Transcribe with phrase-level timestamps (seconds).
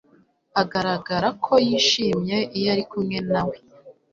[0.61, 3.55] Agaragara ko yishimye iyo ari kumwe na we